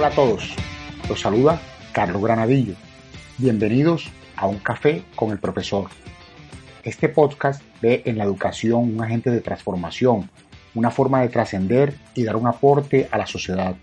Hola 0.00 0.08
a 0.08 0.12
todos, 0.12 0.56
los 1.10 1.20
saluda 1.20 1.60
Carlos 1.92 2.22
Granadillo. 2.22 2.72
Bienvenidos 3.36 4.10
a 4.34 4.46
Un 4.46 4.56
Café 4.56 5.02
con 5.14 5.30
el 5.30 5.38
Profesor. 5.38 5.90
Este 6.82 7.10
podcast 7.10 7.62
ve 7.82 8.00
en 8.06 8.16
la 8.16 8.24
educación 8.24 8.94
un 8.94 9.04
agente 9.04 9.30
de 9.30 9.42
transformación, 9.42 10.30
una 10.74 10.90
forma 10.90 11.20
de 11.20 11.28
trascender 11.28 11.92
y 12.14 12.24
dar 12.24 12.36
un 12.36 12.46
aporte 12.46 13.10
a 13.10 13.18
la 13.18 13.26
sociedad. 13.26 13.76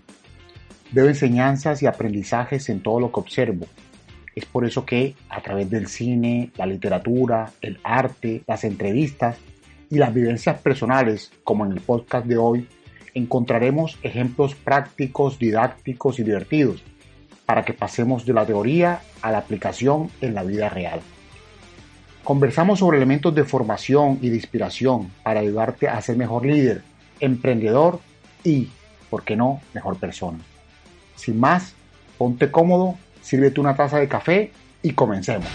Veo 0.90 1.06
enseñanzas 1.06 1.84
y 1.84 1.86
aprendizajes 1.86 2.68
en 2.68 2.82
todo 2.82 2.98
lo 2.98 3.12
que 3.12 3.20
observo. 3.20 3.66
Es 4.34 4.44
por 4.44 4.64
eso 4.64 4.84
que 4.84 5.14
a 5.28 5.40
través 5.40 5.70
del 5.70 5.86
cine, 5.86 6.50
la 6.56 6.66
literatura, 6.66 7.52
el 7.60 7.78
arte, 7.84 8.42
las 8.48 8.64
entrevistas 8.64 9.36
y 9.88 9.98
las 9.98 10.12
vivencias 10.12 10.60
personales, 10.60 11.30
como 11.44 11.64
en 11.64 11.70
el 11.70 11.80
podcast 11.80 12.26
de 12.26 12.38
hoy, 12.38 12.66
encontraremos 13.18 13.98
ejemplos 14.02 14.54
prácticos, 14.54 15.38
didácticos 15.38 16.18
y 16.18 16.22
divertidos 16.22 16.82
para 17.44 17.64
que 17.64 17.72
pasemos 17.72 18.24
de 18.24 18.32
la 18.32 18.46
teoría 18.46 19.00
a 19.22 19.30
la 19.30 19.38
aplicación 19.38 20.10
en 20.20 20.34
la 20.34 20.42
vida 20.42 20.68
real. 20.68 21.00
Conversamos 22.22 22.80
sobre 22.80 22.98
elementos 22.98 23.34
de 23.34 23.44
formación 23.44 24.18
y 24.20 24.28
de 24.28 24.36
inspiración 24.36 25.10
para 25.22 25.40
ayudarte 25.40 25.88
a 25.88 26.00
ser 26.00 26.16
mejor 26.16 26.44
líder, 26.44 26.82
emprendedor 27.20 28.00
y, 28.44 28.68
¿por 29.08 29.24
qué 29.24 29.34
no?, 29.34 29.60
mejor 29.72 29.96
persona. 29.96 30.38
Sin 31.16 31.40
más, 31.40 31.72
ponte 32.18 32.50
cómodo, 32.50 32.96
sírvete 33.22 33.60
una 33.60 33.74
taza 33.74 33.98
de 33.98 34.08
café 34.08 34.52
y 34.82 34.92
comencemos. 34.92 35.48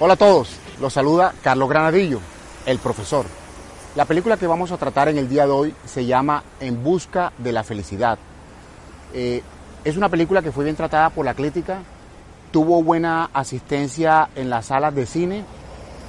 Hola 0.00 0.14
a 0.14 0.16
todos, 0.16 0.58
los 0.80 0.92
saluda 0.92 1.32
Carlos 1.44 1.68
Granadillo, 1.68 2.20
el 2.66 2.78
profesor. 2.78 3.26
La 3.94 4.06
película 4.06 4.38
que 4.38 4.46
vamos 4.46 4.72
a 4.72 4.78
tratar 4.78 5.08
en 5.08 5.18
el 5.18 5.28
día 5.28 5.44
de 5.44 5.52
hoy 5.52 5.74
se 5.84 6.06
llama 6.06 6.42
En 6.60 6.82
Busca 6.82 7.32
de 7.36 7.52
la 7.52 7.62
Felicidad. 7.62 8.18
Eh, 9.12 9.42
es 9.84 9.96
una 9.98 10.08
película 10.08 10.40
que 10.40 10.50
fue 10.50 10.64
bien 10.64 10.76
tratada 10.76 11.10
por 11.10 11.26
la 11.26 11.34
crítica, 11.34 11.82
tuvo 12.52 12.82
buena 12.82 13.28
asistencia 13.34 14.30
en 14.34 14.48
las 14.48 14.66
salas 14.66 14.94
de 14.94 15.04
cine, 15.04 15.44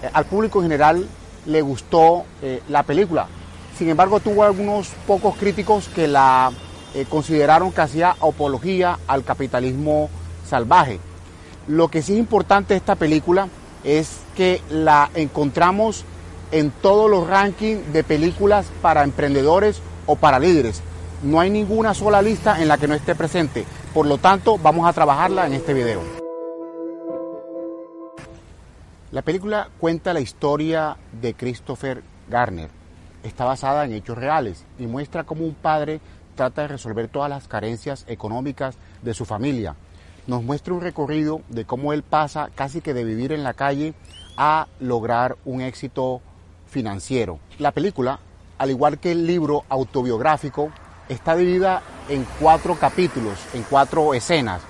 eh, 0.02 0.10
al 0.14 0.26
público 0.26 0.60
en 0.60 0.66
general 0.66 1.08
le 1.46 1.62
gustó 1.62 2.24
eh, 2.42 2.62
la 2.70 2.84
película. 2.84 3.28
Sin 3.78 3.90
embargo, 3.90 4.22
tuvo 4.22 4.44
algunos 4.44 4.88
pocos 5.06 5.36
críticos 5.36 5.90
que 5.90 6.08
la 6.08 6.52
consideraron 7.10 7.72
que 7.72 7.82
hacía 7.82 8.12
apología 8.12 9.00
al 9.08 9.24
capitalismo 9.24 10.12
salvaje. 10.48 11.00
Lo 11.68 11.88
que 11.88 12.04
sí 12.04 12.14
es 12.14 12.20
importante 12.20 12.76
de 12.76 12.78
esta 12.78 12.94
película 12.94 13.48
es 13.84 14.20
que 14.36 14.62
la 14.70 15.10
encontramos 15.16 16.06
en 16.54 16.72
todos 16.72 17.10
los 17.10 17.28
rankings 17.28 17.92
de 17.92 18.04
películas 18.04 18.72
para 18.82 19.04
emprendedores 19.04 19.82
o 20.06 20.16
para 20.16 20.40
líderes. 20.40 20.82
No 21.24 21.40
hay 21.40 21.50
ninguna 21.50 21.94
sola 21.94 22.22
lista 22.22 22.62
en 22.62 22.68
la 22.68 22.78
que 22.78 22.88
no 22.88 22.94
esté 22.94 23.16
presente. 23.16 23.66
Por 23.94 24.06
lo 24.06 24.18
tanto, 24.18 24.58
vamos 24.58 24.88
a 24.88 24.94
trabajarla 24.94 25.48
en 25.48 25.54
este 25.54 25.74
video. 25.74 26.02
La 29.12 29.22
película 29.22 29.70
cuenta 29.80 30.14
la 30.14 30.22
historia 30.22 30.98
de 31.22 31.34
Christopher 31.34 32.04
Garner. 32.30 32.70
Está 33.24 33.46
basada 33.46 33.86
en 33.86 33.94
hechos 33.94 34.18
reales 34.18 34.66
y 34.80 34.86
muestra 34.86 35.24
cómo 35.24 35.46
un 35.46 35.54
padre 35.54 36.02
trata 36.36 36.64
de 36.64 36.70
resolver 36.70 37.08
todas 37.08 37.30
las 37.30 37.48
carencias 37.48 38.06
económicas 38.08 38.76
de 39.02 39.14
su 39.14 39.26
familia 39.26 39.76
nos 40.28 40.44
muestra 40.44 40.74
un 40.74 40.82
recorrido 40.82 41.42
de 41.50 41.66
cómo 41.66 41.94
él 41.94 42.04
pasa 42.04 42.50
casi 42.56 42.82
que 42.82 42.94
de 42.94 43.04
vivir 43.04 43.32
en 43.32 43.44
la 43.44 43.54
calle 43.54 43.94
a 44.38 44.68
lograr 44.80 45.38
un 45.46 45.62
éxito 45.62 46.22
financiero. 46.74 47.40
La 47.60 47.72
película, 47.72 48.20
al 48.58 48.72
igual 48.72 49.00
que 49.00 49.12
el 49.12 49.26
libro 49.26 49.64
autobiográfico, 49.70 50.72
está 51.08 51.36
dividida 51.36 51.84
en 52.10 52.26
cuatro 52.40 52.76
capítulos, 52.76 53.40
en 53.54 53.64
cuatro 53.64 54.14
escenas, 54.14 54.62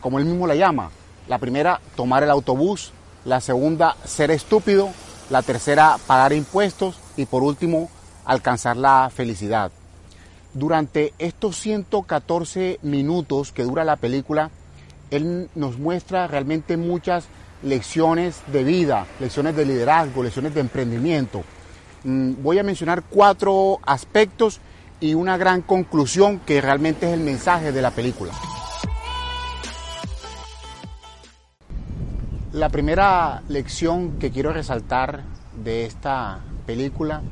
como 0.00 0.18
él 0.18 0.26
mismo 0.26 0.46
la 0.46 0.54
llama. 0.54 0.90
La 1.26 1.38
primera, 1.38 1.80
tomar 1.96 2.22
el 2.22 2.30
autobús, 2.30 2.92
la 3.24 3.40
segunda, 3.40 3.96
ser 4.04 4.30
estúpido, 4.30 4.90
la 5.30 5.42
tercera, 5.42 5.96
pagar 6.06 6.32
impuestos 6.32 7.00
y 7.16 7.26
por 7.26 7.42
último, 7.42 7.90
alcanzar 8.24 8.76
la 8.76 9.10
felicidad. 9.12 9.72
Durante 10.54 11.14
estos 11.18 11.56
114 11.56 12.78
minutos 12.82 13.52
que 13.52 13.64
dura 13.64 13.84
la 13.84 13.96
película, 13.96 14.50
él 15.10 15.48
nos 15.54 15.78
muestra 15.78 16.26
realmente 16.26 16.76
muchas 16.76 17.24
lecciones 17.62 18.42
de 18.46 18.64
vida, 18.64 19.06
lecciones 19.20 19.56
de 19.56 19.64
liderazgo, 19.64 20.22
lecciones 20.22 20.54
de 20.54 20.60
emprendimiento. 20.60 21.42
Mm, 22.04 22.34
voy 22.42 22.58
a 22.58 22.62
mencionar 22.62 23.02
cuatro 23.02 23.80
aspectos 23.84 24.60
y 25.00 25.14
una 25.14 25.36
gran 25.36 25.62
conclusión 25.62 26.40
que 26.40 26.60
realmente 26.60 27.06
es 27.06 27.14
el 27.14 27.20
mensaje 27.20 27.72
de 27.72 27.82
la 27.82 27.90
película. 27.90 28.32
La 32.52 32.68
primera 32.70 33.42
lección 33.48 34.18
que 34.18 34.30
quiero 34.30 34.52
resaltar 34.52 35.22
de 35.62 35.84
esta 35.84 36.40
película, 36.66 37.22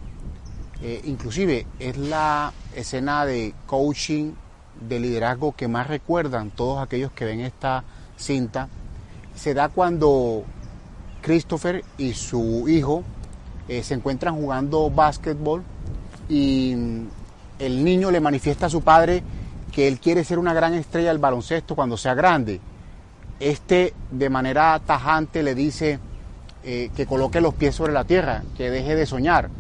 eh, 0.83 1.01
inclusive 1.05 1.67
es 1.79 1.97
la 1.97 2.53
escena 2.75 3.25
de 3.25 3.55
coaching 3.67 4.33
de 4.81 5.01
liderazgo 5.01 5.57
que 5.57 5.69
más 5.69 5.87
recuerdan 5.87 6.51
todos 6.51 6.83
aquellos 6.83 7.11
que 7.13 7.25
ven 7.25 7.41
esta 7.41 7.83
cinta 8.17 8.69
se 9.37 9.55
da 9.55 9.69
cuando 9.69 10.43
Christopher 11.23 11.85
y 11.97 12.15
su 12.15 12.69
hijo 12.69 13.05
eh, 13.69 13.85
se 13.85 13.95
encuentran 13.95 14.35
jugando 14.35 14.91
básquetbol 14.91 15.63
y 16.29 16.75
mm, 16.77 17.07
el 17.61 17.85
niño 17.85 18.11
le 18.11 18.21
manifiesta 18.21 18.67
a 18.67 18.71
su 18.71 18.83
padre 18.83 19.23
que 19.71 19.87
él 19.87 20.01
quiere 20.01 20.25
ser 20.25 20.41
una 20.41 20.55
gran 20.55 20.75
estrella 20.75 21.11
del 21.11 21.19
baloncesto 21.19 21.77
cuando 21.77 21.97
sea 21.97 22.15
grande. 22.15 22.61
Este 23.39 23.95
de 24.11 24.31
manera 24.31 24.81
tajante 24.85 25.45
le 25.45 25.55
dice 25.55 26.01
eh, 26.65 26.91
que 26.97 27.07
coloque 27.07 27.41
los 27.41 27.55
pies 27.55 27.75
sobre 27.75 27.93
la 27.93 28.05
tierra, 28.05 28.43
que 28.57 28.71
deje 28.71 28.97
de 28.97 29.07
soñar 29.07 29.51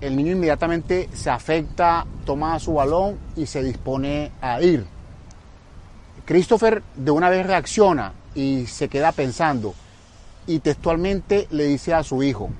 el 0.00 0.16
niño 0.16 0.32
inmediatamente 0.32 1.08
se 1.12 1.30
afecta, 1.30 2.06
toma 2.24 2.58
su 2.58 2.74
balón 2.74 3.18
y 3.34 3.46
se 3.46 3.62
dispone 3.62 4.32
a 4.40 4.60
ir. 4.60 4.86
Christopher 6.24 6.82
de 6.96 7.10
una 7.10 7.30
vez 7.30 7.46
reacciona 7.46 8.12
y 8.36 8.66
se 8.66 8.88
queda 8.88 9.10
pensando 9.10 9.74
y 10.46 10.60
textualmente 10.60 11.48
le 11.50 11.64
dice 11.64 11.92
a 11.92 12.04
su 12.04 12.22
hijo, 12.22 12.50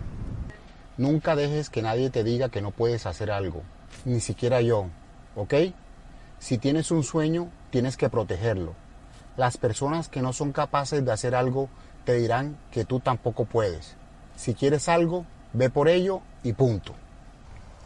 nunca 0.96 1.36
dejes 1.36 1.70
que 1.70 1.82
nadie 1.82 2.10
te 2.10 2.24
diga 2.24 2.48
que 2.48 2.60
no 2.60 2.72
puedes 2.72 3.06
hacer 3.06 3.30
algo, 3.30 3.62
ni 4.04 4.18
siquiera 4.18 4.60
yo, 4.60 4.86
¿ok? 5.36 5.54
Si 6.40 6.58
tienes 6.58 6.90
un 6.90 7.04
sueño, 7.04 7.48
tienes 7.70 7.96
que 7.96 8.10
protegerlo. 8.10 8.74
Las 9.36 9.56
personas 9.56 10.08
que 10.08 10.20
no 10.20 10.32
son 10.32 10.50
capaces 10.50 11.04
de 11.04 11.12
hacer 11.12 11.36
algo 11.36 11.68
te 12.04 12.14
dirán 12.14 12.56
que 12.72 12.84
tú 12.84 12.98
tampoco 12.98 13.44
puedes. 13.44 13.94
Si 14.34 14.54
quieres 14.54 14.88
algo, 14.88 15.24
ve 15.52 15.70
por 15.70 15.88
ello 15.88 16.22
y 16.42 16.54
punto 16.54 16.94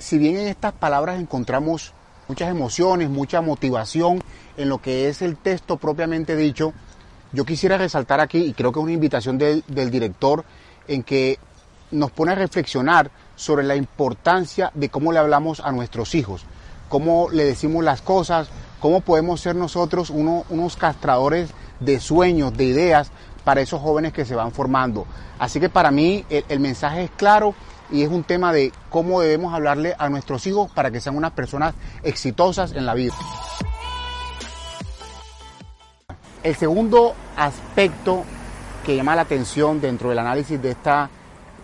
si 0.00 0.16
bien 0.16 0.38
en 0.38 0.48
estas 0.48 0.72
palabras 0.72 1.20
encontramos 1.20 1.92
muchas 2.26 2.48
emociones, 2.48 3.10
mucha 3.10 3.42
motivación 3.42 4.22
en 4.56 4.68
lo 4.68 4.78
que 4.78 5.08
es 5.08 5.20
el 5.20 5.36
texto 5.36 5.76
propiamente 5.76 6.36
dicho, 6.36 6.72
yo 7.32 7.44
quisiera 7.44 7.78
resaltar 7.78 8.20
aquí, 8.20 8.38
y 8.38 8.52
creo 8.52 8.72
que 8.72 8.80
es 8.80 8.84
una 8.84 8.92
invitación 8.92 9.38
del, 9.38 9.62
director, 9.66 10.44
en 10.88 11.02
que 11.02 11.38
nos 11.90 12.10
pone 12.10 12.32
a 12.32 12.36
reflexionar 12.36 13.10
sobre 13.36 13.64
la 13.64 13.76
importancia 13.76 14.70
de 14.74 14.88
cómo 14.88 15.12
le 15.12 15.18
hablamos 15.18 15.60
a 15.60 15.72
nuestros 15.72 16.14
hijos, 16.14 16.44
cómo 16.88 17.28
le 17.30 17.44
decimos 17.44 17.84
las 17.84 18.02
cosas, 18.02 18.48
cómo 18.80 19.00
podemos 19.00 19.40
ser 19.40 19.56
nosotros 19.56 20.10
unos 20.10 20.76
castradores 20.76 21.50
de 21.80 22.00
sueños, 22.00 22.56
de 22.56 22.64
ideas 22.64 23.10
para 23.44 23.60
esos 23.60 23.80
jóvenes 23.80 24.12
que 24.12 24.24
se 24.24 24.34
van 24.34 24.52
formando. 24.52 25.06
Así 25.38 25.58
que 25.58 25.68
para 25.68 25.90
mí 25.90 26.24
el 26.28 26.60
mensaje 26.60 27.04
es 27.04 27.10
claro 27.10 27.54
y 27.90 28.02
es 28.02 28.08
un 28.08 28.24
tema 28.24 28.52
de 28.52 28.72
cómo 28.90 29.20
debemos 29.20 29.54
hablarle 29.54 29.94
a 29.98 30.08
nuestros 30.08 30.46
hijos 30.46 30.70
para 30.70 30.90
que 30.90 31.00
sean 31.00 31.16
unas 31.16 31.32
personas 31.32 31.74
exitosas 32.02 32.72
en 32.72 32.86
la 32.86 32.94
vida. 32.94 33.14
El 36.42 36.56
segundo 36.56 37.14
aspecto 37.36 38.24
que 38.84 38.96
llama 38.96 39.14
la 39.14 39.22
atención 39.22 39.80
dentro 39.80 40.08
del 40.08 40.18
análisis 40.18 40.60
de 40.60 40.70
esta 40.70 41.10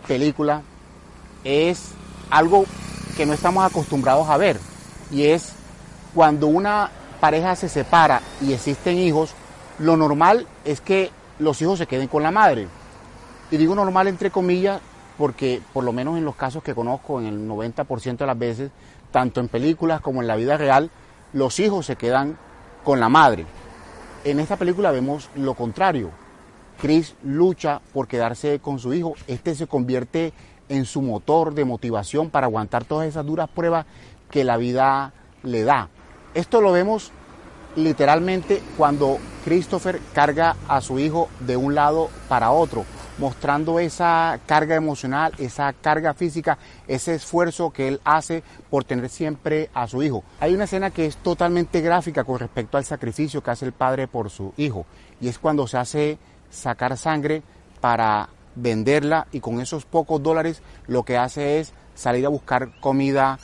película 0.07 0.63
es 1.45 1.93
algo 2.31 2.67
que 3.17 3.25
no 3.25 3.33
estamos 3.33 3.65
acostumbrados 3.65 4.29
a 4.29 4.37
ver 4.37 4.61
y 5.11 5.25
es 5.25 5.55
cuando 6.15 6.47
una 6.47 6.91
pareja 7.21 7.57
se 7.57 7.71
separa 7.71 8.21
y 8.43 8.53
existen 8.53 8.99
hijos, 8.99 9.33
lo 9.79 9.97
normal 9.97 10.47
es 10.67 10.83
que 10.83 11.11
los 11.39 11.63
hijos 11.63 11.79
se 11.79 11.87
queden 11.87 12.09
con 12.09 12.23
la 12.23 12.31
madre. 12.31 12.69
Y 13.51 13.57
digo 13.57 13.75
normal 13.75 14.09
entre 14.09 14.31
comillas 14.31 14.81
porque 15.17 15.63
por 15.73 15.85
lo 15.85 15.93
menos 15.95 16.19
en 16.19 16.25
los 16.27 16.37
casos 16.37 16.63
que 16.63 16.75
conozco, 16.75 17.19
en 17.19 17.27
el 17.27 17.49
90% 17.49 18.19
de 18.19 18.27
las 18.27 18.39
veces, 18.39 18.71
tanto 19.11 19.41
en 19.41 19.49
películas 19.49 20.03
como 20.03 20.21
en 20.21 20.29
la 20.29 20.37
vida 20.37 20.59
real, 20.59 20.91
los 21.33 21.59
hijos 21.61 21.87
se 21.87 21.97
quedan 21.97 22.37
con 22.85 23.01
la 23.01 23.09
madre. 23.09 23.47
En 24.27 24.41
esta 24.41 24.57
película 24.57 24.91
vemos 24.91 25.31
lo 25.37 25.55
contrario. 25.55 26.11
Chris 26.83 27.15
lucha 27.23 27.81
por 27.93 28.09
quedarse 28.09 28.59
con 28.59 28.81
su 28.81 28.93
hijo. 28.93 29.15
Este 29.29 29.55
se 29.55 29.69
convierte 29.69 30.33
en 30.69 30.85
su 30.85 31.01
motor 31.01 31.55
de 31.55 31.65
motivación 31.65 32.31
para 32.31 32.49
aguantar 32.49 32.85
todas 32.85 33.07
esas 33.07 33.25
duras 33.25 33.49
pruebas 33.49 33.87
que 34.29 34.43
la 34.43 34.57
vida 34.57 35.13
le 35.45 35.63
da. 35.63 35.91
Esto 36.35 36.61
lo 36.61 36.73
vemos 36.73 37.13
literalmente 37.77 38.61
cuando 38.77 39.19
Christopher 39.45 40.01
carga 40.13 40.57
a 40.67 40.81
su 40.81 40.99
hijo 40.99 41.29
de 41.39 41.57
un 41.57 41.77
lado 41.77 42.11
para 42.29 42.51
otro, 42.51 42.85
mostrando 43.19 43.79
esa 43.79 44.39
carga 44.47 44.75
emocional, 44.75 45.33
esa 45.39 45.73
carga 45.73 46.15
física, 46.15 46.59
ese 46.87 47.15
esfuerzo 47.15 47.71
que 47.71 47.89
él 47.89 48.01
hace 48.05 48.43
por 48.71 48.85
tener 48.85 49.09
siempre 49.09 49.71
a 49.75 49.87
su 49.87 50.03
hijo. 50.03 50.25
Hay 50.41 50.55
una 50.55 50.65
escena 50.65 50.91
que 50.91 51.07
es 51.07 51.17
totalmente 51.17 51.81
gráfica 51.81 52.25
con 52.25 52.39
respecto 52.39 52.77
al 52.77 52.85
sacrificio 52.85 53.43
que 53.43 53.51
hace 53.51 53.67
el 53.67 53.73
padre 53.73 54.09
por 54.09 54.31
su 54.31 54.53
hijo, 54.57 54.87
y 55.21 55.29
es 55.29 55.39
cuando 55.39 55.67
se 55.67 55.79
hace 55.79 56.19
sacar 56.51 56.97
sangre 56.97 57.43
para 57.81 58.29
venderla 58.55 59.27
y 59.33 59.41
con 59.41 59.61
esos 59.61 59.85
pocos 59.85 60.23
dólares 60.23 60.63
lo 60.87 61.03
que 61.03 61.19
hace 61.19 61.61
es 61.61 61.73
salir 61.95 62.25
a 62.25 62.31
buscar 62.31 62.81
comida 62.81 63.39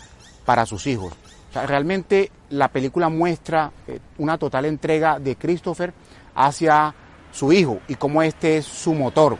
para 0.44 0.64
sus 0.64 0.86
hijos 0.86 1.12
realmente 1.60 2.30
la 2.50 2.68
película 2.68 3.08
muestra 3.08 3.72
eh, 3.86 4.00
una 4.18 4.38
total 4.38 4.64
entrega 4.64 5.18
de 5.18 5.36
Christopher 5.36 5.92
hacia 6.34 6.94
su 7.30 7.52
hijo 7.52 7.80
y 7.88 7.94
cómo 7.94 8.22
este 8.22 8.58
es 8.58 8.66
su 8.66 8.94
motor. 8.94 9.38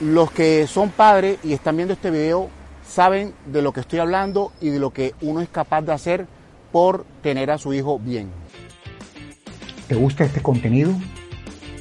Los 0.00 0.30
que 0.32 0.66
son 0.66 0.90
padres 0.90 1.38
y 1.44 1.52
están 1.52 1.76
viendo 1.76 1.94
este 1.94 2.10
video 2.10 2.50
saben 2.86 3.32
de 3.46 3.62
lo 3.62 3.72
que 3.72 3.80
estoy 3.80 4.00
hablando 4.00 4.52
y 4.60 4.70
de 4.70 4.78
lo 4.78 4.90
que 4.90 5.14
uno 5.20 5.40
es 5.40 5.48
capaz 5.48 5.82
de 5.82 5.92
hacer 5.92 6.26
por 6.72 7.04
tener 7.22 7.50
a 7.50 7.58
su 7.58 7.72
hijo 7.72 7.98
bien. 7.98 8.30
¿Te 9.88 9.94
gusta 9.94 10.24
este 10.24 10.42
contenido? 10.42 10.92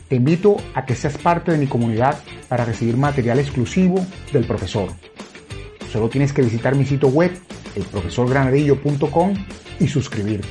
Te 0.07 0.18
invito 0.18 0.57
a 0.75 0.86
que 0.86 0.94
seas 0.95 1.18
parte 1.18 1.51
de 1.51 1.57
mi 1.57 1.68
comunidad 1.68 2.19
para 2.48 2.65
recibir 2.65 2.98
material 2.98 3.39
exclusivo 3.39 4.06
del 4.31 4.45
profesor. 4.45 4.89
Solo 5.92 6.10
tienes 6.10 6.33
que 6.33 6.44
visitar 6.44 6.75
mi 6.75 6.86
sitio 6.86 7.10
web 7.10 7.31
elprofesorgranadillo.com 7.75 9.33
y 9.80 9.88
suscribirte. 9.88 10.48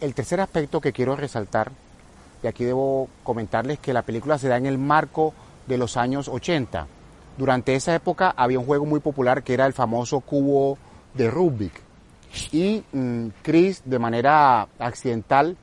El 0.00 0.14
tercer 0.14 0.40
aspecto 0.40 0.80
que 0.80 0.92
quiero 0.92 1.16
resaltar, 1.16 1.70
y 2.42 2.46
aquí 2.46 2.64
debo 2.64 3.08
comentarles 3.22 3.78
que 3.78 3.92
la 3.92 4.02
película 4.02 4.38
se 4.38 4.48
da 4.48 4.56
en 4.56 4.66
el 4.66 4.78
marco 4.78 5.34
de 5.66 5.78
los 5.78 5.96
años 5.96 6.28
80. 6.28 6.86
Durante 7.36 7.74
esa 7.74 7.94
época 7.94 8.34
había 8.36 8.58
un 8.58 8.66
juego 8.66 8.84
muy 8.84 9.00
popular 9.00 9.42
que 9.42 9.54
era 9.54 9.66
el 9.66 9.72
famoso 9.72 10.20
cubo 10.20 10.78
de 11.14 11.30
Rubik. 11.30 11.72
Y 12.52 12.84
mm, 12.92 13.28
Chris, 13.42 13.82
de 13.84 13.98
manera 13.98 14.68
accidental, 14.78 15.56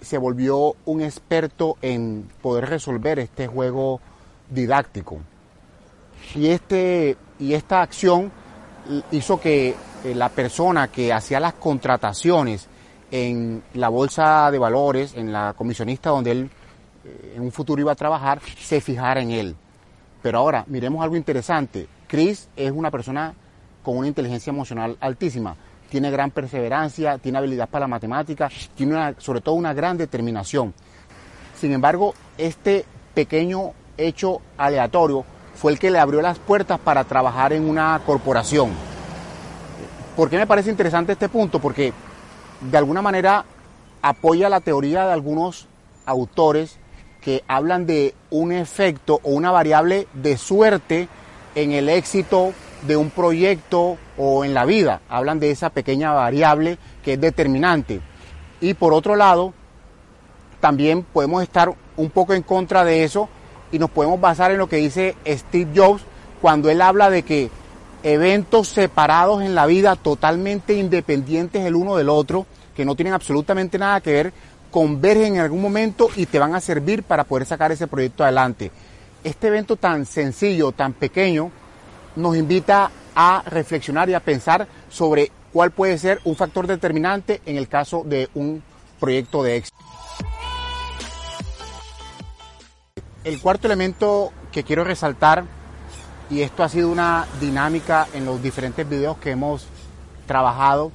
se 0.00 0.18
volvió 0.18 0.74
un 0.84 1.00
experto 1.00 1.76
en 1.80 2.28
poder 2.42 2.68
resolver 2.68 3.18
este 3.18 3.46
juego 3.46 4.00
didáctico. 4.50 5.20
Y, 6.34 6.48
este, 6.48 7.16
y 7.38 7.54
esta 7.54 7.82
acción 7.82 8.30
hizo 9.10 9.40
que 9.40 9.74
eh, 10.04 10.14
la 10.14 10.28
persona 10.28 10.88
que 10.88 11.12
hacía 11.12 11.40
las 11.40 11.54
contrataciones 11.54 12.68
en 13.12 13.62
la 13.74 13.90
bolsa 13.90 14.50
de 14.50 14.58
valores, 14.58 15.14
en 15.14 15.32
la 15.32 15.52
comisionista 15.52 16.10
donde 16.10 16.30
él 16.30 16.50
eh, 17.04 17.34
en 17.36 17.42
un 17.42 17.52
futuro 17.52 17.80
iba 17.80 17.92
a 17.92 17.94
trabajar, 17.94 18.40
se 18.58 18.80
fijara 18.80 19.20
en 19.20 19.30
él. 19.30 19.54
Pero 20.22 20.38
ahora, 20.38 20.64
miremos 20.66 21.02
algo 21.02 21.14
interesante. 21.14 21.86
Chris 22.08 22.48
es 22.56 22.72
una 22.72 22.90
persona 22.90 23.34
con 23.82 23.98
una 23.98 24.08
inteligencia 24.08 24.50
emocional 24.50 24.96
altísima. 24.98 25.54
Tiene 25.90 26.10
gran 26.10 26.30
perseverancia, 26.30 27.18
tiene 27.18 27.36
habilidad 27.36 27.68
para 27.68 27.84
la 27.84 27.88
matemática, 27.88 28.48
tiene 28.74 29.14
sobre 29.18 29.42
todo 29.42 29.56
una 29.56 29.74
gran 29.74 29.98
determinación. 29.98 30.72
Sin 31.54 31.72
embargo, 31.72 32.14
este 32.38 32.86
pequeño 33.12 33.72
hecho 33.98 34.40
aleatorio 34.56 35.24
fue 35.54 35.72
el 35.72 35.78
que 35.78 35.90
le 35.90 35.98
abrió 35.98 36.22
las 36.22 36.38
puertas 36.38 36.80
para 36.80 37.04
trabajar 37.04 37.52
en 37.52 37.68
una 37.68 38.00
corporación. 38.06 38.70
¿Por 40.16 40.30
qué 40.30 40.38
me 40.38 40.46
parece 40.46 40.70
interesante 40.70 41.12
este 41.12 41.28
punto? 41.28 41.58
Porque 41.58 41.92
de 42.70 42.78
alguna 42.78 43.02
manera 43.02 43.44
apoya 44.02 44.48
la 44.48 44.60
teoría 44.60 45.06
de 45.06 45.12
algunos 45.12 45.68
autores 46.06 46.78
que 47.20 47.44
hablan 47.46 47.86
de 47.86 48.14
un 48.30 48.52
efecto 48.52 49.20
o 49.22 49.30
una 49.30 49.50
variable 49.50 50.08
de 50.12 50.36
suerte 50.36 51.08
en 51.54 51.72
el 51.72 51.88
éxito 51.88 52.52
de 52.86 52.96
un 52.96 53.10
proyecto 53.10 53.96
o 54.18 54.44
en 54.44 54.54
la 54.54 54.64
vida. 54.64 55.00
Hablan 55.08 55.38
de 55.38 55.50
esa 55.50 55.70
pequeña 55.70 56.12
variable 56.12 56.78
que 57.04 57.14
es 57.14 57.20
determinante. 57.20 58.00
Y 58.60 58.74
por 58.74 58.92
otro 58.92 59.14
lado, 59.14 59.54
también 60.60 61.04
podemos 61.04 61.42
estar 61.42 61.72
un 61.96 62.10
poco 62.10 62.34
en 62.34 62.42
contra 62.42 62.84
de 62.84 63.04
eso 63.04 63.28
y 63.70 63.78
nos 63.78 63.90
podemos 63.90 64.20
basar 64.20 64.50
en 64.50 64.58
lo 64.58 64.68
que 64.68 64.76
dice 64.76 65.16
Steve 65.26 65.70
Jobs 65.74 66.02
cuando 66.40 66.70
él 66.70 66.80
habla 66.80 67.08
de 67.08 67.22
que 67.22 67.50
eventos 68.02 68.68
separados 68.68 69.42
en 69.42 69.54
la 69.54 69.66
vida, 69.66 69.94
totalmente 69.96 70.74
independientes 70.74 71.64
el 71.64 71.76
uno 71.76 71.96
del 71.96 72.08
otro, 72.08 72.46
que 72.74 72.84
no 72.84 72.94
tienen 72.94 73.14
absolutamente 73.14 73.78
nada 73.78 74.00
que 74.00 74.12
ver, 74.12 74.32
convergen 74.70 75.36
en 75.36 75.40
algún 75.40 75.60
momento 75.60 76.08
y 76.16 76.26
te 76.26 76.38
van 76.38 76.54
a 76.54 76.60
servir 76.60 77.02
para 77.02 77.24
poder 77.24 77.46
sacar 77.46 77.72
ese 77.72 77.86
proyecto 77.86 78.24
adelante. 78.24 78.70
Este 79.22 79.48
evento 79.48 79.76
tan 79.76 80.06
sencillo, 80.06 80.72
tan 80.72 80.94
pequeño, 80.94 81.50
nos 82.16 82.36
invita 82.36 82.90
a 83.14 83.42
reflexionar 83.46 84.08
y 84.08 84.14
a 84.14 84.20
pensar 84.20 84.66
sobre 84.88 85.30
cuál 85.52 85.70
puede 85.70 85.98
ser 85.98 86.20
un 86.24 86.34
factor 86.34 86.66
determinante 86.66 87.40
en 87.46 87.56
el 87.56 87.68
caso 87.68 88.02
de 88.04 88.28
un 88.34 88.62
proyecto 88.98 89.42
de 89.42 89.56
éxito. 89.56 89.76
El 93.24 93.40
cuarto 93.40 93.68
elemento 93.68 94.32
que 94.50 94.64
quiero 94.64 94.82
resaltar, 94.82 95.44
y 96.30 96.40
esto 96.40 96.64
ha 96.64 96.68
sido 96.68 96.90
una 96.90 97.26
dinámica 97.40 98.08
en 98.14 98.24
los 98.24 98.42
diferentes 98.42 98.88
videos 98.88 99.18
que 99.18 99.30
hemos 99.30 99.66
trabajado, 100.26 100.90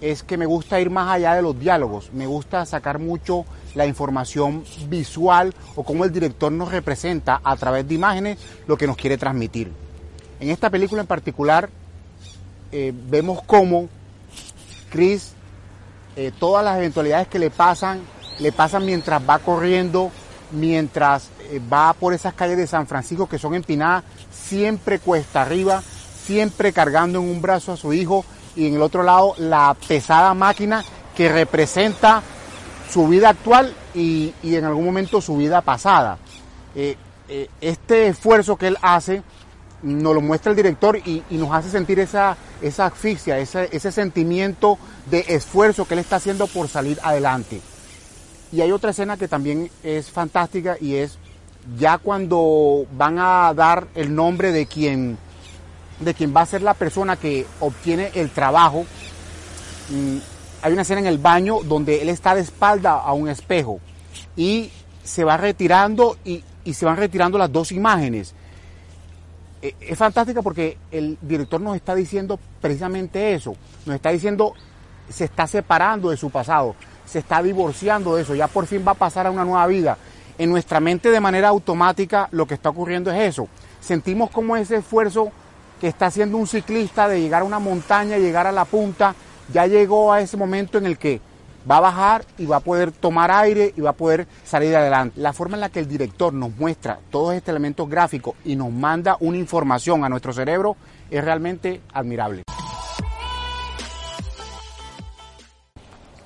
es 0.00 0.22
que 0.22 0.36
me 0.36 0.46
gusta 0.46 0.80
ir 0.80 0.90
más 0.90 1.10
allá 1.10 1.34
de 1.34 1.42
los 1.42 1.58
diálogos, 1.58 2.12
me 2.12 2.26
gusta 2.26 2.66
sacar 2.66 2.98
mucho 2.98 3.44
la 3.74 3.86
información 3.86 4.64
visual 4.88 5.54
o 5.74 5.84
cómo 5.84 6.04
el 6.04 6.12
director 6.12 6.52
nos 6.52 6.70
representa 6.70 7.40
a 7.42 7.56
través 7.56 7.86
de 7.88 7.94
imágenes 7.94 8.38
lo 8.66 8.76
que 8.76 8.86
nos 8.86 8.96
quiere 8.96 9.18
transmitir. 9.18 9.72
En 10.40 10.50
esta 10.50 10.70
película 10.70 11.00
en 11.00 11.06
particular 11.06 11.68
eh, 12.72 12.92
vemos 12.94 13.40
cómo 13.46 13.88
Chris, 14.90 15.32
eh, 16.16 16.32
todas 16.38 16.64
las 16.64 16.76
eventualidades 16.78 17.28
que 17.28 17.38
le 17.38 17.50
pasan, 17.50 18.00
le 18.38 18.52
pasan 18.52 18.84
mientras 18.84 19.22
va 19.28 19.38
corriendo, 19.38 20.10
mientras 20.52 21.28
eh, 21.50 21.60
va 21.72 21.92
por 21.94 22.12
esas 22.12 22.34
calles 22.34 22.56
de 22.56 22.66
San 22.66 22.86
Francisco 22.86 23.28
que 23.28 23.38
son 23.38 23.54
empinadas, 23.54 24.04
siempre 24.30 24.98
cuesta 24.98 25.42
arriba, 25.42 25.82
siempre 25.82 26.72
cargando 26.72 27.18
en 27.18 27.28
un 27.28 27.40
brazo 27.40 27.72
a 27.72 27.76
su 27.76 27.92
hijo 27.92 28.24
y 28.56 28.66
en 28.66 28.74
el 28.74 28.82
otro 28.82 29.02
lado 29.02 29.34
la 29.38 29.76
pesada 29.86 30.34
máquina 30.34 30.84
que 31.16 31.28
representa 31.28 32.22
su 32.90 33.08
vida 33.08 33.30
actual 33.30 33.74
y, 33.94 34.32
en 34.42 34.64
algún 34.64 34.84
momento 34.84 35.20
su 35.20 35.36
vida 35.36 35.60
pasada. 35.60 36.18
Eh, 36.74 36.96
eh, 37.28 37.48
este 37.60 38.08
esfuerzo 38.08 38.56
que 38.56 38.68
él 38.68 38.78
hace 38.82 39.22
nos 39.82 40.14
lo 40.14 40.20
muestra 40.20 40.50
el 40.50 40.56
director 40.56 40.96
y, 40.96 41.22
nos 41.30 41.52
hace 41.52 41.70
sentir 41.70 42.00
esa, 42.00 42.36
esa 42.60 42.86
asfixia, 42.86 43.38
ese, 43.38 43.68
ese 43.72 43.92
sentimiento 43.92 44.78
de 45.10 45.24
esfuerzo 45.28 45.86
que 45.86 45.94
él 45.94 46.00
está 46.00 46.16
haciendo 46.16 46.46
por 46.46 46.68
salir 46.68 46.98
adelante. 47.02 47.60
Y 48.52 48.60
hay 48.60 48.72
otra 48.72 48.90
escena 48.90 49.16
que 49.16 49.28
también 49.28 49.70
es 49.82 50.10
fantástica 50.10 50.76
y 50.80 50.96
es 50.96 51.18
ya 51.78 51.98
cuando 51.98 52.86
van 52.92 53.18
a 53.18 53.52
dar 53.54 53.88
el 53.94 54.14
nombre 54.14 54.52
de 54.52 54.66
quien, 54.66 55.18
de 56.00 56.14
quien 56.14 56.34
va 56.34 56.42
a 56.42 56.46
ser 56.46 56.62
la 56.62 56.74
persona 56.74 57.16
que 57.16 57.46
obtiene 57.60 58.10
el 58.14 58.30
trabajo, 58.30 58.84
mm, 59.90 60.16
hay 60.62 60.72
una 60.72 60.82
escena 60.82 61.00
en 61.00 61.06
el 61.06 61.18
baño 61.18 61.60
donde 61.62 62.02
él 62.02 62.08
está 62.08 62.34
de 62.34 62.40
espalda 62.40 62.94
a 62.94 63.12
un 63.12 63.28
espejo 63.28 63.80
y 64.36 64.70
se 65.04 65.24
va 65.24 65.36
retirando 65.36 66.16
y, 66.24 66.42
se 66.72 66.84
van 66.84 66.96
retirando 66.96 67.38
las 67.38 67.52
dos 67.52 67.70
imágenes. 67.70 68.34
E, 69.62 69.74
es 69.80 69.96
fantástica 69.96 70.42
porque 70.42 70.76
el 70.90 71.16
director 71.22 71.60
nos 71.60 71.76
está 71.76 71.94
diciendo 71.94 72.38
precisamente 72.60 73.34
eso, 73.34 73.54
nos 73.84 73.94
está 73.94 74.10
diciendo, 74.10 74.54
se 75.08 75.24
está 75.24 75.46
separando 75.46 76.10
de 76.10 76.16
su 76.16 76.30
pasado, 76.30 76.74
se 77.04 77.20
está 77.20 77.42
divorciando 77.42 78.16
de 78.16 78.22
eso, 78.22 78.34
ya 78.34 78.48
por 78.48 78.66
fin 78.66 78.84
va 78.86 78.92
a 78.92 78.94
pasar 78.94 79.26
a 79.26 79.30
una 79.30 79.44
nueva 79.44 79.66
vida 79.68 79.96
en 80.38 80.50
nuestra 80.50 80.80
mente 80.80 81.10
de 81.10 81.20
manera 81.20 81.48
automática 81.48 82.28
lo 82.32 82.46
que 82.46 82.54
está 82.54 82.70
ocurriendo 82.70 83.10
es 83.10 83.20
eso. 83.20 83.48
Sentimos 83.80 84.30
como 84.30 84.56
ese 84.56 84.76
esfuerzo 84.76 85.30
que 85.80 85.88
está 85.88 86.06
haciendo 86.06 86.38
un 86.38 86.46
ciclista 86.46 87.08
de 87.08 87.20
llegar 87.20 87.42
a 87.42 87.44
una 87.44 87.58
montaña, 87.58 88.18
llegar 88.18 88.46
a 88.46 88.52
la 88.52 88.64
punta, 88.64 89.14
ya 89.52 89.66
llegó 89.66 90.12
a 90.12 90.20
ese 90.20 90.36
momento 90.36 90.78
en 90.78 90.86
el 90.86 90.98
que 90.98 91.20
va 91.68 91.78
a 91.78 91.80
bajar 91.80 92.24
y 92.38 92.46
va 92.46 92.56
a 92.56 92.60
poder 92.60 92.92
tomar 92.92 93.30
aire 93.30 93.72
y 93.76 93.80
va 93.80 93.90
a 93.90 93.94
poder 93.94 94.26
salir 94.44 94.74
adelante. 94.76 95.20
La 95.20 95.32
forma 95.32 95.56
en 95.56 95.60
la 95.60 95.68
que 95.68 95.80
el 95.80 95.88
director 95.88 96.32
nos 96.32 96.54
muestra 96.56 97.00
todos 97.10 97.34
estos 97.34 97.50
elementos 97.50 97.88
gráficos 97.88 98.34
y 98.44 98.56
nos 98.56 98.70
manda 98.70 99.16
una 99.20 99.36
información 99.36 100.04
a 100.04 100.08
nuestro 100.08 100.32
cerebro 100.32 100.76
es 101.10 101.24
realmente 101.24 101.80
admirable. 101.92 102.42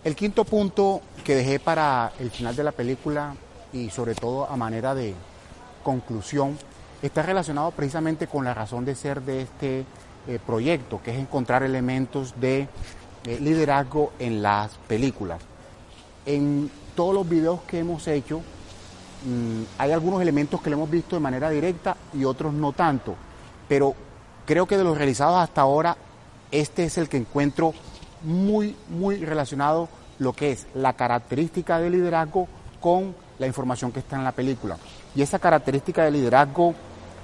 El 0.03 0.17
quinto 0.17 0.45
punto 0.45 1.03
que 1.25 1.35
dejé 1.35 1.61
para 1.61 2.13
el 2.19 2.31
final 2.31 2.57
de 2.57 2.65
la 2.65 2.73
película 2.73 3.35
y 3.73 3.91
sobre 3.91 4.15
todo 4.15 4.49
a 4.49 4.57
manera 4.57 4.95
de 4.95 5.15
conclusión, 5.83 6.57
está 7.03 7.23
relacionado 7.23 7.71
precisamente 7.71 8.27
con 8.27 8.45
la 8.45 8.55
razón 8.55 8.85
de 8.85 8.95
ser 8.95 9.23
de 9.23 9.43
este 9.43 9.85
eh, 10.27 10.39
proyecto, 10.45 11.01
que 11.03 11.13
es 11.13 11.19
encontrar 11.19 11.63
elementos 11.63 12.35
de 12.41 12.69
eh, 13.25 13.39
liderazgo 13.41 14.13
en 14.19 14.43
las 14.43 14.73
películas. 14.87 15.41
En 16.27 16.71
todos 16.95 17.15
los 17.15 17.29
videos 17.29 17.61
que 17.63 17.79
hemos 17.79 18.07
hecho, 18.07 18.39
mm, 18.39 19.63
hay 19.79 19.93
algunos 19.93 20.21
elementos 20.21 20.61
que 20.61 20.71
lo 20.71 20.77
hemos 20.77 20.91
visto 20.91 21.17
de 21.17 21.21
manera 21.21 21.49
directa 21.51 21.97
y 22.13 22.25
otros 22.25 22.53
no 22.53 22.73
tanto, 22.73 23.15
pero 23.69 23.95
creo 24.45 24.67
que 24.67 24.77
de 24.77 24.85
los 24.85 24.97
realizados 24.97 25.39
hasta 25.39 25.63
ahora, 25.63 25.97
este 26.51 26.85
es 26.85 26.99
el 26.99 27.09
que 27.09 27.17
encuentro 27.17 27.73
muy, 28.23 28.77
muy 28.89 29.25
relacionado 29.25 29.89
lo 30.19 30.35
que 30.35 30.53
es 30.53 30.67
la 30.75 30.93
característica 30.93 31.79
de 31.79 31.89
liderazgo 31.89 32.47
con 32.81 33.15
la 33.39 33.47
información 33.47 33.91
que 33.91 34.01
está 34.01 34.17
en 34.17 34.25
la 34.25 34.33
película. 34.33 34.77
Y 35.15 35.23
esa 35.23 35.39
característica 35.39 36.05
de 36.05 36.11
liderazgo 36.11 36.75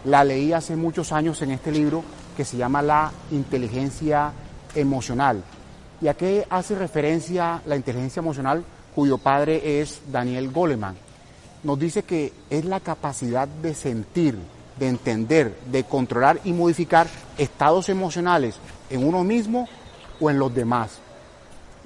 la 0.07 0.23
leí 0.23 0.53
hace 0.53 0.77
muchos 0.77 1.13
años 1.13 1.43
en 1.43 1.51
este 1.51 1.73
libro 1.73 2.03
que 2.37 2.45
se 2.45 2.57
llama 2.57 2.81
La 2.81 3.11
inteligencia 3.33 4.33
emocional. 4.75 5.43
¿Y 6.01 6.09
a 6.09 6.15
qué 6.15 6.47
hace 6.49 6.77
referencia 6.77 7.61
la 7.67 7.77
inteligencia 7.77 8.21
emocional 8.21 8.65
cuyo 8.95 9.19
padre 9.19 9.81
es 9.81 10.01
Daniel 10.11 10.53
Goleman? 10.53 10.95
Nos 11.65 11.79
dice 11.79 12.05
que 12.05 12.33
es 12.51 12.65
la 12.65 12.79
capacidad 12.79 13.49
de 13.49 13.75
sentir, 13.75 14.39
de 14.79 14.89
entender, 14.89 15.57
de 15.73 15.83
controlar 15.85 16.39
y 16.45 16.53
modificar 16.53 17.09
estados 17.37 17.89
emocionales 17.89 18.57
en 18.91 19.05
uno 19.05 19.25
mismo 19.25 19.69
o 20.21 20.31
en 20.31 20.39
los 20.39 20.55
demás. 20.55 20.99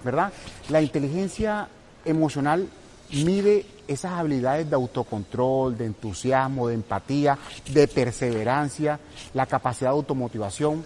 ¿Verdad? 0.05 0.31
La 0.69 0.83
inteligencia 0.83 1.69
emocional 2.05 2.69
mide 3.13 3.67
esas 3.89 4.13
habilidades 4.13 4.69
de 4.69 4.77
autocontrol, 4.77 5.77
de 5.77 5.87
entusiasmo, 5.87 6.69
de 6.69 6.75
empatía, 6.75 7.39
de 7.73 7.89
perseverancia, 7.89 9.01
la 9.35 9.47
capacidad 9.47 9.91
de 9.91 9.97
automotivación. 9.97 10.85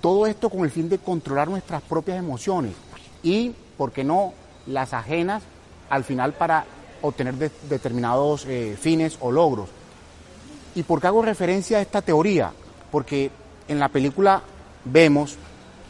Todo 0.00 0.26
esto 0.26 0.50
con 0.50 0.60
el 0.60 0.70
fin 0.70 0.88
de 0.88 0.98
controlar 0.98 1.48
nuestras 1.48 1.82
propias 1.82 2.18
emociones 2.18 2.74
y, 3.22 3.54
¿por 3.76 3.92
qué 3.92 4.04
no?, 4.04 4.32
las 4.66 4.92
ajenas 4.92 5.42
al 5.88 6.04
final 6.04 6.34
para 6.34 6.66
obtener 7.00 7.34
determinados 7.68 8.44
eh, 8.46 8.76
fines 8.78 9.16
o 9.20 9.32
logros. 9.32 9.70
¿Y 10.74 10.82
por 10.82 11.00
qué 11.00 11.06
hago 11.06 11.22
referencia 11.22 11.78
a 11.78 11.80
esta 11.80 12.02
teoría? 12.02 12.52
Porque 12.90 13.30
en 13.66 13.78
la 13.78 13.88
película 13.88 14.42
vemos, 14.84 15.36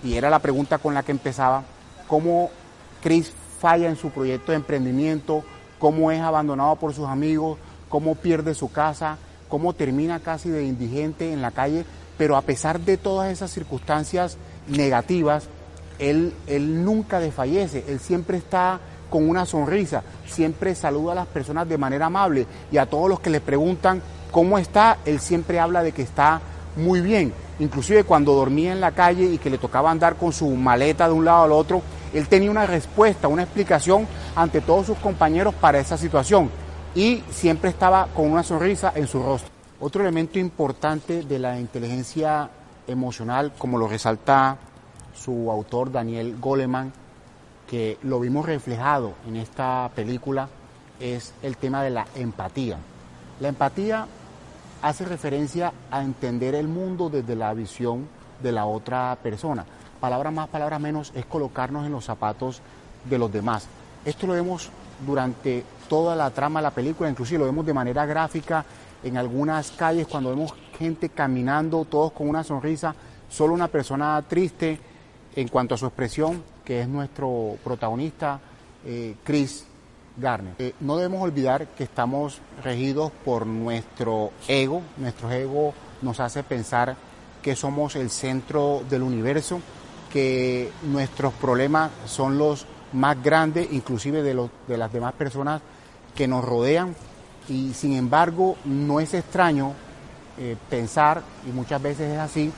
y 0.04 0.14
era 0.14 0.30
la 0.30 0.38
pregunta 0.38 0.78
con 0.78 0.94
la 0.94 1.02
que 1.02 1.12
empezaba, 1.12 1.64
cómo 2.06 2.50
Chris 3.02 3.32
falla 3.58 3.88
en 3.88 3.96
su 3.96 4.10
proyecto 4.10 4.52
de 4.52 4.56
emprendimiento, 4.56 5.42
cómo 5.78 6.10
es 6.10 6.20
abandonado 6.20 6.76
por 6.76 6.94
sus 6.94 7.06
amigos, 7.06 7.58
cómo 7.88 8.14
pierde 8.14 8.54
su 8.54 8.70
casa, 8.70 9.18
cómo 9.48 9.72
termina 9.72 10.20
casi 10.20 10.50
de 10.50 10.64
indigente 10.64 11.32
en 11.32 11.42
la 11.42 11.50
calle, 11.50 11.84
pero 12.16 12.36
a 12.36 12.42
pesar 12.42 12.80
de 12.80 12.96
todas 12.96 13.32
esas 13.32 13.50
circunstancias 13.50 14.36
negativas, 14.66 15.48
él, 15.98 16.34
él 16.46 16.84
nunca 16.84 17.20
desfallece, 17.20 17.84
él 17.88 18.00
siempre 18.00 18.38
está 18.38 18.80
con 19.10 19.28
una 19.28 19.46
sonrisa, 19.46 20.02
siempre 20.26 20.74
saluda 20.74 21.12
a 21.12 21.16
las 21.16 21.26
personas 21.26 21.68
de 21.68 21.78
manera 21.78 22.06
amable 22.06 22.46
y 22.70 22.76
a 22.76 22.86
todos 22.86 23.08
los 23.08 23.20
que 23.20 23.30
le 23.30 23.40
preguntan 23.40 24.02
cómo 24.30 24.58
está, 24.58 24.98
él 25.06 25.20
siempre 25.20 25.58
habla 25.58 25.82
de 25.82 25.92
que 25.92 26.02
está 26.02 26.40
muy 26.76 27.00
bien. 27.00 27.32
Inclusive 27.58 28.04
cuando 28.04 28.34
dormía 28.34 28.72
en 28.72 28.80
la 28.80 28.92
calle 28.92 29.24
y 29.24 29.38
que 29.38 29.50
le 29.50 29.58
tocaba 29.58 29.90
andar 29.90 30.16
con 30.16 30.32
su 30.32 30.48
maleta 30.50 31.08
de 31.08 31.14
un 31.14 31.24
lado 31.24 31.44
al 31.44 31.52
otro, 31.52 31.82
él 32.12 32.28
tenía 32.28 32.50
una 32.50 32.66
respuesta, 32.66 33.28
una 33.28 33.42
explicación 33.42 34.06
ante 34.34 34.60
todos 34.60 34.86
sus 34.86 34.98
compañeros 34.98 35.54
para 35.54 35.78
esa 35.78 35.96
situación 35.96 36.50
y 36.94 37.22
siempre 37.30 37.70
estaba 37.70 38.08
con 38.14 38.30
una 38.30 38.42
sonrisa 38.42 38.92
en 38.94 39.06
su 39.06 39.22
rostro. 39.22 39.50
Otro 39.80 40.02
elemento 40.02 40.38
importante 40.38 41.22
de 41.22 41.38
la 41.38 41.58
inteligencia 41.58 42.50
emocional, 42.86 43.52
como 43.58 43.78
lo 43.78 43.86
resalta 43.86 44.56
su 45.14 45.50
autor 45.50 45.92
Daniel 45.92 46.36
Goleman, 46.40 46.92
que 47.68 47.98
lo 48.02 48.18
vimos 48.18 48.46
reflejado 48.46 49.12
en 49.26 49.36
esta 49.36 49.90
película, 49.94 50.48
es 50.98 51.32
el 51.42 51.56
tema 51.56 51.82
de 51.82 51.90
la 51.90 52.06
empatía. 52.16 52.78
La 53.40 53.48
empatía 53.48 54.06
hace 54.82 55.04
referencia 55.04 55.72
a 55.90 56.02
entender 56.02 56.54
el 56.54 56.66
mundo 56.66 57.10
desde 57.10 57.36
la 57.36 57.52
visión 57.54 58.08
de 58.42 58.52
la 58.52 58.66
otra 58.66 59.16
persona 59.22 59.64
palabra 60.00 60.30
más, 60.30 60.48
palabra 60.48 60.78
menos, 60.78 61.12
es 61.14 61.26
colocarnos 61.26 61.86
en 61.86 61.92
los 61.92 62.04
zapatos 62.04 62.60
de 63.04 63.18
los 63.18 63.32
demás. 63.32 63.66
Esto 64.04 64.26
lo 64.26 64.32
vemos 64.32 64.70
durante 65.06 65.64
toda 65.88 66.16
la 66.16 66.30
trama 66.30 66.60
de 66.60 66.64
la 66.64 66.70
película, 66.70 67.10
inclusive 67.10 67.40
lo 67.40 67.46
vemos 67.46 67.66
de 67.66 67.74
manera 67.74 68.06
gráfica 68.06 68.64
en 69.02 69.16
algunas 69.16 69.70
calles 69.72 70.06
cuando 70.06 70.30
vemos 70.30 70.54
gente 70.78 71.08
caminando, 71.08 71.84
todos 71.84 72.12
con 72.12 72.28
una 72.28 72.44
sonrisa, 72.44 72.94
solo 73.28 73.54
una 73.54 73.68
persona 73.68 74.22
triste 74.28 74.78
en 75.34 75.48
cuanto 75.48 75.74
a 75.74 75.78
su 75.78 75.86
expresión, 75.86 76.42
que 76.64 76.80
es 76.82 76.88
nuestro 76.88 77.56
protagonista, 77.62 78.40
eh, 78.84 79.16
Chris 79.24 79.64
Garner. 80.16 80.54
Eh, 80.58 80.74
no 80.80 80.96
debemos 80.96 81.22
olvidar 81.22 81.68
que 81.68 81.84
estamos 81.84 82.40
regidos 82.62 83.12
por 83.24 83.46
nuestro 83.46 84.32
ego, 84.48 84.82
nuestro 84.96 85.30
ego 85.30 85.72
nos 86.02 86.20
hace 86.20 86.42
pensar 86.42 86.96
que 87.42 87.54
somos 87.56 87.96
el 87.96 88.10
centro 88.10 88.82
del 88.90 89.02
universo, 89.02 89.60
que 90.12 90.70
nuestros 90.82 91.32
problemas 91.34 91.90
son 92.06 92.38
los 92.38 92.66
más 92.92 93.22
grandes, 93.22 93.68
inclusive 93.72 94.22
de, 94.22 94.34
los, 94.34 94.50
de 94.66 94.78
las 94.78 94.92
demás 94.92 95.12
personas 95.14 95.60
que 96.14 96.26
nos 96.26 96.44
rodean. 96.44 96.94
Y 97.48 97.72
sin 97.74 97.94
embargo, 97.94 98.56
no 98.64 99.00
es 99.00 99.14
extraño 99.14 99.72
eh, 100.38 100.56
pensar, 100.70 101.22
y 101.48 101.52
muchas 101.52 101.82
veces 101.82 102.12
es 102.12 102.18
así, 102.18 102.52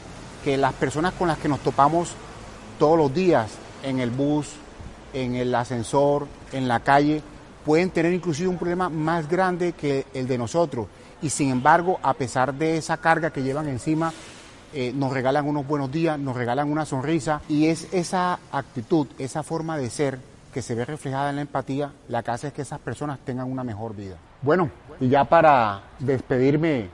que 0.45 0.57
las 0.57 0.73
personas 0.75 1.15
con 1.15 1.29
las 1.29 1.39
que 1.39 1.49
nos 1.49 1.61
topamos 1.61 2.13
todos 2.79 2.97
los 2.97 3.13
días 3.13 3.51
en 3.83 4.01
el 4.01 4.11
bus, 4.11 4.49
en 5.13 5.35
el 5.35 5.55
ascensor, 5.55 6.27
en 6.53 6.69
la 6.69 6.81
calle, 6.81 7.23
pueden 7.65 7.91
tener 7.91 8.13
inclusive 8.13 8.49
un 8.49 8.59
problema 8.59 8.89
más 8.89 9.29
grande 9.29 9.73
que 9.73 10.07
el 10.15 10.27
de 10.27 10.39
nosotros. 10.39 10.87
Y 11.23 11.29
sin 11.31 11.51
embargo, 11.51 11.99
a 12.03 12.15
pesar 12.15 12.55
de 12.55 12.79
esa 12.79 12.97
carga 12.97 13.31
que 13.31 13.43
llevan 13.43 13.69
encima, 13.69 14.13
eh, 14.73 14.93
nos 14.95 15.13
regalan 15.13 15.49
unos 15.49 15.67
buenos 15.67 15.91
días, 15.91 16.19
nos 16.19 16.37
regalan 16.37 16.71
una 16.71 16.85
sonrisa 16.85 17.41
y 17.49 17.67
es 17.67 17.93
esa 17.93 18.39
actitud, 18.53 19.09
esa 19.19 19.43
forma 19.43 19.77
de 19.77 19.91
ser 19.91 20.19
que 20.55 20.63
se 20.63 20.75
ve 20.75 20.85
reflejada 20.85 21.31
en 21.31 21.37
la 21.37 21.43
empatía 21.43 21.93
la 22.09 22.23
que 22.23 22.31
hace 22.31 22.53
que 22.53 22.63
esas 22.63 22.81
personas 22.81 23.19
tengan 23.25 23.51
una 23.51 23.65
mejor 23.65 23.95
vida. 23.97 24.17
Bueno, 24.43 24.71
y 25.01 25.09
ya 25.09 25.25
para 25.25 25.83
despedirme, 25.99 26.89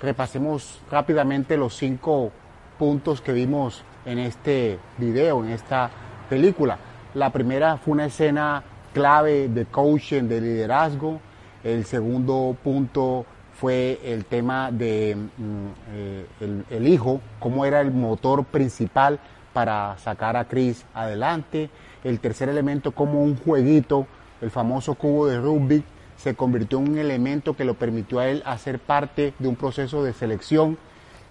repasemos 0.00 0.80
rápidamente 0.90 1.56
los 1.56 1.76
cinco 1.76 2.30
puntos 2.78 3.20
que 3.20 3.32
vimos 3.32 3.82
en 4.04 4.18
este 4.18 4.78
video, 4.98 5.44
en 5.44 5.50
esta 5.50 5.90
película. 6.28 6.78
La 7.14 7.30
primera 7.30 7.76
fue 7.76 7.92
una 7.92 8.06
escena 8.06 8.62
clave 8.92 9.48
de 9.48 9.66
coaching, 9.66 10.24
de 10.24 10.40
liderazgo. 10.40 11.20
El 11.64 11.84
segundo 11.84 12.56
punto 12.62 13.24
fue 13.54 14.00
el 14.04 14.24
tema 14.24 14.70
de 14.70 15.16
mm, 15.16 15.66
eh, 15.92 16.26
el, 16.70 16.88
hijo, 16.88 17.20
cómo 17.38 17.64
era 17.64 17.80
el 17.80 17.90
motor 17.90 18.44
principal 18.44 19.20
para 19.52 19.96
sacar 19.98 20.36
a 20.36 20.46
Chris 20.46 20.84
adelante. 20.94 21.70
El 22.04 22.20
tercer 22.20 22.48
elemento, 22.48 22.92
como 22.92 23.22
un 23.22 23.36
jueguito, 23.36 24.06
el 24.40 24.50
famoso 24.50 24.94
cubo 24.94 25.26
de 25.26 25.40
rugby, 25.40 25.84
se 26.16 26.34
convirtió 26.34 26.78
en 26.78 26.90
un 26.90 26.98
elemento 26.98 27.54
que 27.54 27.64
lo 27.64 27.74
permitió 27.74 28.20
a 28.20 28.28
él 28.28 28.42
hacer 28.46 28.78
parte 28.78 29.34
de 29.38 29.48
un 29.48 29.56
proceso 29.56 30.02
de 30.02 30.12
selección. 30.12 30.78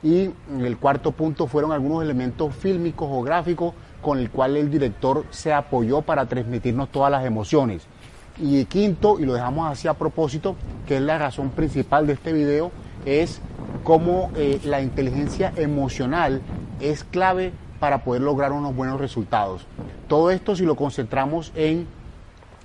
Y 0.04 0.32
el 0.60 0.78
cuarto 0.78 1.12
punto 1.12 1.48
fueron 1.48 1.72
algunos 1.72 2.04
elementos 2.04 2.56
fílmicos 2.56 3.08
o 3.12 3.22
gráficos 3.22 3.74
con 4.02 4.18
el 4.18 4.32
cual 4.32 4.58
el 4.58 4.72
director 4.72 5.26
se 5.30 5.54
apoyó 5.54 6.02
para 6.02 6.26
transmitirnos 6.26 6.90
todas 6.90 7.12
las 7.12 7.24
emociones. 7.24 7.86
Y 8.38 8.66
quinto, 8.66 9.20
y 9.20 9.26
lo 9.26 9.34
dejamos 9.34 9.70
así 9.72 9.88
a 9.88 9.94
propósito, 9.94 10.56
que 10.88 10.98
es 10.98 11.02
la 11.02 11.18
razón 11.18 11.50
principal 11.50 12.08
de 12.08 12.14
este 12.14 12.34
video, 12.34 12.72
es 13.06 13.42
cómo 13.84 14.32
eh, 14.36 14.60
la 14.64 14.82
inteligencia 14.82 15.54
emocional 15.56 16.42
es 16.80 17.04
clave 17.04 17.52
para 17.80 18.04
poder 18.04 18.22
lograr 18.22 18.52
unos 18.52 18.76
buenos 18.76 19.00
resultados. 19.00 19.66
Todo 20.08 20.30
esto 20.30 20.56
si 20.56 20.66
lo 20.66 20.76
concentramos 20.76 21.52
en, 21.56 21.88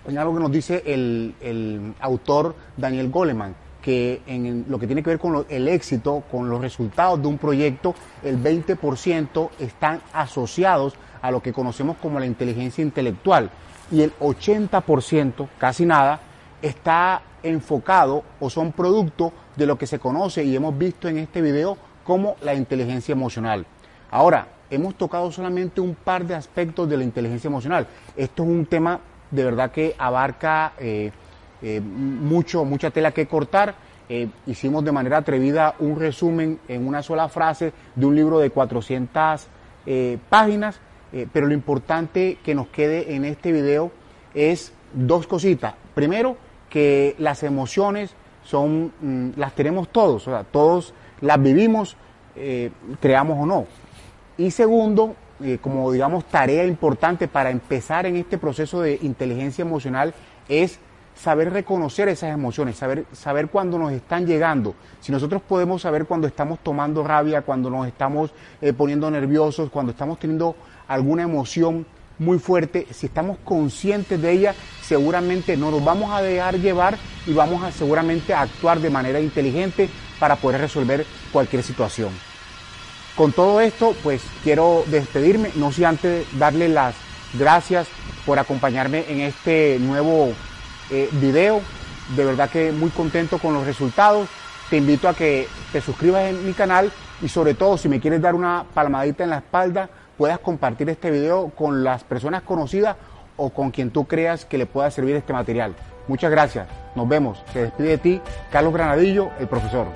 en 0.06 0.18
algo 0.18 0.34
que 0.34 0.40
nos 0.40 0.52
dice 0.52 0.82
el, 0.86 1.94
autor 2.00 2.54
Daniel 2.76 3.10
Goleman, 3.10 3.54
que 3.80 4.20
en 4.26 4.66
lo 4.68 4.78
que 4.78 4.86
tiene 4.86 5.02
que 5.02 5.10
ver 5.10 5.18
con 5.18 5.46
el 5.48 5.68
éxito, 5.68 6.24
con 6.30 6.50
los 6.50 6.60
resultados 6.60 7.22
de 7.22 7.28
un 7.28 7.38
proyecto, 7.38 7.94
el 8.22 8.42
20% 8.42 9.50
están 9.60 10.00
asociados 10.12 10.94
a 11.26 11.30
lo 11.32 11.42
que 11.42 11.52
conocemos 11.52 11.96
como 12.00 12.20
la 12.20 12.26
inteligencia 12.26 12.82
intelectual 12.82 13.50
y 13.90 14.02
el 14.02 14.16
80%, 14.18 15.48
casi 15.58 15.84
nada, 15.84 16.20
está 16.62 17.22
enfocado 17.42 18.22
o 18.38 18.48
son 18.48 18.72
producto 18.72 19.32
de 19.56 19.66
lo 19.66 19.76
que 19.76 19.86
se 19.86 19.98
conoce 19.98 20.44
y 20.44 20.54
hemos 20.54 20.76
visto 20.78 21.08
en 21.08 21.18
este 21.18 21.42
video 21.42 21.76
como 22.04 22.36
la 22.42 22.54
inteligencia 22.54 23.12
emocional. 23.12 23.66
Ahora, 24.10 24.46
hemos 24.70 24.94
tocado 24.94 25.32
solamente 25.32 25.80
un 25.80 25.96
par 25.96 26.24
de 26.24 26.36
aspectos 26.36 26.88
de 26.88 26.96
la 26.96 27.04
inteligencia 27.04 27.48
emocional. 27.48 27.86
Esto 28.16 28.44
es 28.44 28.48
un 28.48 28.66
tema 28.66 29.00
de 29.30 29.44
verdad 29.44 29.72
que 29.72 29.96
abarca 29.98 30.74
eh, 30.78 31.10
eh, 31.60 31.80
mucho, 31.80 32.64
mucha 32.64 32.90
tela 32.90 33.10
que 33.10 33.26
cortar. 33.26 33.74
Eh, 34.08 34.28
hicimos 34.46 34.84
de 34.84 34.92
manera 34.92 35.18
atrevida 35.18 35.74
un 35.80 35.98
resumen 35.98 36.60
en 36.68 36.86
una 36.86 37.02
sola 37.02 37.28
frase 37.28 37.72
de 37.96 38.06
un 38.06 38.14
libro 38.14 38.38
de 38.38 38.50
400 38.50 39.48
eh, 39.88 40.18
páginas, 40.28 40.80
eh, 41.12 41.26
pero 41.32 41.46
lo 41.46 41.54
importante 41.54 42.38
que 42.44 42.54
nos 42.54 42.68
quede 42.68 43.14
en 43.14 43.24
este 43.24 43.52
video 43.52 43.90
es 44.34 44.72
dos 44.92 45.26
cositas. 45.26 45.74
Primero, 45.94 46.36
que 46.68 47.14
las 47.18 47.42
emociones 47.42 48.14
son, 48.44 48.92
mm, 49.00 49.30
las 49.36 49.54
tenemos 49.54 49.88
todos, 49.88 50.28
o 50.28 50.30
sea, 50.30 50.44
todos 50.44 50.94
las 51.20 51.40
vivimos, 51.42 51.96
eh, 52.34 52.70
creamos 53.00 53.38
o 53.40 53.46
no. 53.46 53.66
Y 54.36 54.50
segundo, 54.50 55.16
como 55.60 55.92
digamos 55.92 56.24
tarea 56.24 56.64
importante 56.64 57.28
para 57.28 57.50
empezar 57.50 58.06
en 58.06 58.16
este 58.16 58.38
proceso 58.38 58.80
de 58.80 58.98
inteligencia 59.02 59.62
emocional 59.62 60.14
es 60.48 60.78
saber 61.16 61.52
reconocer 61.52 62.08
esas 62.08 62.32
emociones, 62.32 62.76
saber, 62.76 63.06
saber 63.12 63.48
cuándo 63.48 63.78
nos 63.78 63.92
están 63.92 64.26
llegando. 64.26 64.74
Si 65.00 65.10
nosotros 65.10 65.42
podemos 65.42 65.82
saber 65.82 66.06
cuando 66.06 66.26
estamos 66.26 66.58
tomando 66.62 67.02
rabia, 67.02 67.42
cuando 67.42 67.70
nos 67.70 67.86
estamos 67.86 68.30
eh, 68.60 68.72
poniendo 68.72 69.10
nerviosos, 69.10 69.70
cuando 69.70 69.92
estamos 69.92 70.18
teniendo 70.18 70.56
alguna 70.88 71.22
emoción 71.22 71.86
muy 72.18 72.38
fuerte, 72.38 72.86
si 72.92 73.06
estamos 73.06 73.38
conscientes 73.44 74.20
de 74.20 74.32
ella, 74.32 74.54
seguramente 74.82 75.56
no 75.56 75.70
nos 75.70 75.84
vamos 75.84 76.12
a 76.12 76.22
dejar 76.22 76.58
llevar 76.58 76.96
y 77.26 77.32
vamos 77.32 77.62
a 77.62 77.72
seguramente 77.72 78.32
a 78.32 78.42
actuar 78.42 78.80
de 78.80 78.90
manera 78.90 79.20
inteligente 79.20 79.88
para 80.18 80.36
poder 80.36 80.60
resolver 80.60 81.04
cualquier 81.32 81.62
situación. 81.62 82.10
Con 83.16 83.32
todo 83.32 83.60
esto, 83.60 83.94
pues 84.02 84.22
quiero 84.42 84.84
despedirme, 84.86 85.50
no 85.56 85.72
sé 85.72 85.86
antes 85.86 86.26
darle 86.38 86.68
las 86.68 86.94
gracias 87.34 87.88
por 88.24 88.38
acompañarme 88.38 89.04
en 89.08 89.20
este 89.20 89.78
nuevo 89.80 90.32
eh, 90.90 91.08
video. 91.12 91.60
De 92.16 92.24
verdad 92.24 92.50
que 92.50 92.72
muy 92.72 92.90
contento 92.90 93.38
con 93.38 93.54
los 93.54 93.66
resultados. 93.66 94.28
Te 94.70 94.76
invito 94.76 95.08
a 95.08 95.14
que 95.14 95.48
te 95.72 95.80
suscribas 95.80 96.24
en 96.24 96.44
mi 96.44 96.52
canal 96.52 96.92
y 97.22 97.28
sobre 97.28 97.54
todo 97.54 97.78
si 97.78 97.88
me 97.88 98.00
quieres 98.00 98.20
dar 98.20 98.34
una 98.34 98.64
palmadita 98.74 99.24
en 99.24 99.30
la 99.30 99.38
espalda, 99.38 99.88
puedas 100.18 100.38
compartir 100.38 100.88
este 100.90 101.10
video 101.10 101.50
con 101.50 101.84
las 101.84 102.04
personas 102.04 102.42
conocidas 102.42 102.96
o 103.36 103.50
con 103.50 103.70
quien 103.70 103.90
tú 103.90 104.06
creas 104.06 104.44
que 104.44 104.58
le 104.58 104.66
pueda 104.66 104.90
servir 104.90 105.16
este 105.16 105.32
material. 105.32 105.74
Muchas 106.08 106.30
gracias. 106.30 106.66
Nos 106.94 107.08
vemos. 107.08 107.42
Se 107.52 107.62
despide 107.62 107.88
de 107.88 107.98
ti 107.98 108.20
Carlos 108.50 108.72
Granadillo, 108.72 109.30
el 109.38 109.48
profesor. 109.48 109.88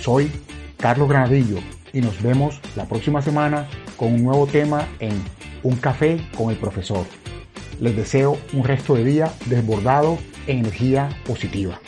Soy 0.00 0.30
Carlos 0.78 1.08
Granadillo 1.08 1.58
y 1.92 2.00
nos 2.00 2.20
vemos 2.22 2.60
la 2.76 2.84
próxima 2.84 3.22
semana 3.22 3.66
con 3.96 4.12
un 4.12 4.24
nuevo 4.24 4.46
tema 4.46 4.86
en 4.98 5.22
Un 5.62 5.76
café 5.76 6.20
con 6.36 6.50
el 6.50 6.56
profesor. 6.56 7.06
Les 7.80 7.96
deseo 7.96 8.38
un 8.52 8.64
resto 8.64 8.94
de 8.94 9.04
día 9.04 9.32
desbordado 9.46 10.18
en 10.46 10.58
energía 10.60 11.08
positiva. 11.26 11.80